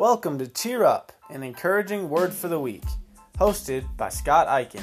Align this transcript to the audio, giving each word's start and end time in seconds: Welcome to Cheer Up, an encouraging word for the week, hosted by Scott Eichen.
Welcome 0.00 0.38
to 0.38 0.46
Cheer 0.46 0.82
Up, 0.82 1.12
an 1.28 1.42
encouraging 1.42 2.08
word 2.08 2.32
for 2.32 2.48
the 2.48 2.58
week, 2.58 2.84
hosted 3.38 3.84
by 3.98 4.08
Scott 4.08 4.48
Eichen. 4.48 4.80